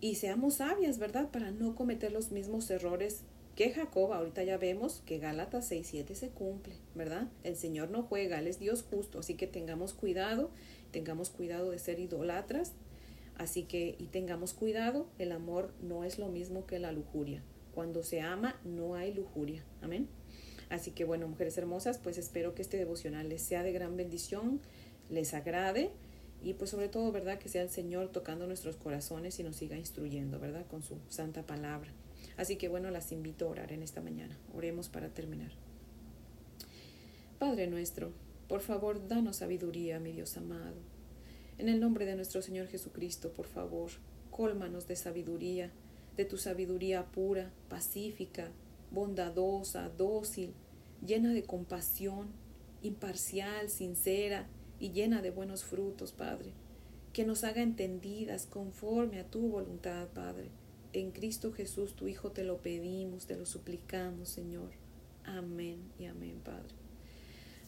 y 0.00 0.14
seamos 0.14 0.54
sabias, 0.54 0.98
¿verdad? 0.98 1.30
Para 1.30 1.50
no 1.50 1.74
cometer 1.74 2.10
los 2.12 2.30
mismos 2.30 2.70
errores 2.70 3.22
que 3.56 3.72
Jacob. 3.72 4.12
Ahorita 4.12 4.42
ya 4.42 4.56
vemos 4.56 5.02
que 5.06 5.18
Gálatas 5.18 5.70
6.7 5.70 6.14
se 6.14 6.28
cumple, 6.30 6.74
¿verdad? 6.94 7.28
El 7.44 7.56
Señor 7.56 7.90
no 7.90 8.02
juega, 8.02 8.38
Él 8.38 8.46
es 8.46 8.58
Dios 8.58 8.84
justo, 8.88 9.18
así 9.18 9.34
que 9.34 9.46
tengamos 9.46 9.92
cuidado, 9.92 10.50
tengamos 10.90 11.30
cuidado 11.30 11.70
de 11.70 11.78
ser 11.78 12.00
idolatras, 12.00 12.72
Así 13.40 13.62
que, 13.62 13.96
y 13.98 14.04
tengamos 14.08 14.52
cuidado, 14.52 15.06
el 15.18 15.32
amor 15.32 15.72
no 15.80 16.04
es 16.04 16.18
lo 16.18 16.28
mismo 16.28 16.66
que 16.66 16.78
la 16.78 16.92
lujuria. 16.92 17.42
Cuando 17.74 18.02
se 18.02 18.20
ama, 18.20 18.60
no 18.64 18.96
hay 18.96 19.14
lujuria. 19.14 19.64
Amén. 19.80 20.08
Así 20.68 20.90
que 20.90 21.06
bueno, 21.06 21.26
mujeres 21.26 21.56
hermosas, 21.56 21.96
pues 21.96 22.18
espero 22.18 22.54
que 22.54 22.60
este 22.60 22.76
devocional 22.76 23.30
les 23.30 23.40
sea 23.40 23.62
de 23.62 23.72
gran 23.72 23.96
bendición, 23.96 24.60
les 25.08 25.32
agrade 25.32 25.90
y 26.42 26.52
pues 26.52 26.68
sobre 26.68 26.90
todo, 26.90 27.12
¿verdad? 27.12 27.38
Que 27.38 27.48
sea 27.48 27.62
el 27.62 27.70
Señor 27.70 28.12
tocando 28.12 28.46
nuestros 28.46 28.76
corazones 28.76 29.40
y 29.40 29.42
nos 29.42 29.56
siga 29.56 29.78
instruyendo, 29.78 30.38
¿verdad? 30.38 30.66
Con 30.66 30.82
su 30.82 30.98
santa 31.08 31.46
palabra. 31.46 31.90
Así 32.36 32.56
que 32.56 32.68
bueno, 32.68 32.90
las 32.90 33.12
invito 33.12 33.46
a 33.46 33.50
orar 33.50 33.72
en 33.72 33.82
esta 33.82 34.00
mañana. 34.00 34.36
Oremos 34.54 34.88
para 34.88 35.08
terminar. 35.08 35.52
Padre 37.38 37.66
nuestro, 37.66 38.12
por 38.48 38.60
favor, 38.60 39.06
danos 39.08 39.36
sabiduría, 39.36 39.98
mi 39.98 40.12
Dios 40.12 40.36
amado. 40.36 40.76
En 41.58 41.68
el 41.68 41.80
nombre 41.80 42.04
de 42.04 42.16
nuestro 42.16 42.42
Señor 42.42 42.68
Jesucristo, 42.68 43.32
por 43.32 43.46
favor, 43.46 43.90
cólmanos 44.30 44.86
de 44.86 44.96
sabiduría, 44.96 45.70
de 46.16 46.24
tu 46.24 46.36
sabiduría 46.36 47.06
pura, 47.06 47.50
pacífica, 47.68 48.50
bondadosa, 48.90 49.88
dócil, 49.90 50.52
llena 51.06 51.32
de 51.32 51.44
compasión, 51.44 52.28
imparcial, 52.82 53.68
sincera 53.68 54.46
y 54.78 54.90
llena 54.90 55.22
de 55.22 55.30
buenos 55.30 55.64
frutos, 55.64 56.12
Padre. 56.12 56.52
Que 57.12 57.24
nos 57.24 57.44
haga 57.44 57.62
entendidas 57.62 58.46
conforme 58.46 59.20
a 59.20 59.24
tu 59.24 59.48
voluntad, 59.48 60.08
Padre. 60.08 60.50
En 60.92 61.12
Cristo 61.12 61.52
Jesús, 61.52 61.94
tu 61.94 62.08
Hijo, 62.08 62.32
te 62.32 62.44
lo 62.44 62.58
pedimos, 62.58 63.26
te 63.26 63.36
lo 63.36 63.46
suplicamos, 63.46 64.28
Señor. 64.28 64.70
Amén 65.24 65.78
y 65.98 66.06
amén, 66.06 66.40
Padre. 66.44 66.74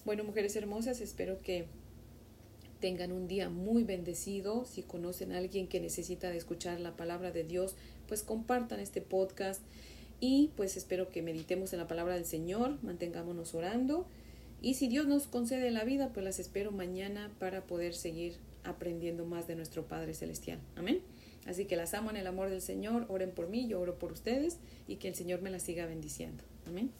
Bueno, 0.05 0.25
mujeres 0.25 0.57
hermosas, 0.57 1.01
espero 1.01 1.41
que 1.41 1.67
tengan 2.81 3.13
un 3.13 3.29
día 3.29 3.49
muy 3.49 3.85
bendecido. 3.85 4.65
Si 4.65 4.83
conocen 4.83 5.33
a 5.33 5.39
alguien 5.39 5.69
que 5.69 5.81
necesita 5.81 6.31
de 6.31 6.37
escuchar 6.37 6.81
la 6.81 6.97
palabra 6.97 7.31
de 7.31 7.45
Dios, 7.45 7.77
pues 8.09 8.23
compartan 8.23 8.81
este 8.81 9.01
podcast 9.01 9.63
y 10.19 10.51
pues 10.57 10.77
espero 10.77 11.11
que 11.11 11.23
meditemos 11.23 11.73
en 11.73 11.79
la 11.79 11.89
palabra 11.89 12.15
del 12.15 12.25
Señor, 12.25 12.79
mantengámonos 12.83 13.55
orando 13.55 14.07
y 14.61 14.75
si 14.75 14.87
Dios 14.87 15.09
nos 15.09 15.27
concede 15.27 15.71
la 15.73 15.83
vida, 15.83 16.13
pues 16.13 16.25
las 16.25 16.39
espero 16.39 16.71
mañana 16.71 17.33
para 17.41 17.65
poder 17.67 17.95
seguir 17.95 18.37
aprendiendo 18.63 19.25
más 19.25 19.49
de 19.49 19.57
nuestro 19.57 19.87
Padre 19.87 20.15
Celestial. 20.15 20.61
Amén. 20.77 21.01
Así 21.47 21.65
que 21.65 21.77
las 21.77 21.95
amo 21.95 22.11
en 22.11 22.17
el 22.17 22.27
amor 22.27 22.51
del 22.51 22.63
Señor, 22.63 23.07
oren 23.09 23.33
por 23.33 23.49
mí, 23.49 23.67
yo 23.67 23.81
oro 23.81 23.99
por 23.99 24.13
ustedes 24.13 24.59
y 24.87 24.97
que 24.97 25.09
el 25.09 25.15
Señor 25.15 25.43
me 25.43 25.51
las 25.51 25.63
siga 25.63 25.87
bendiciendo. 25.87 26.45
Amén. 26.67 26.91